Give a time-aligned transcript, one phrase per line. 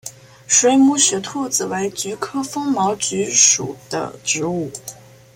[0.47, 4.71] 水母雪兔子为菊科风毛菊属的植物。